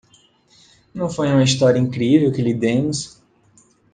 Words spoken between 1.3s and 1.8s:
uma história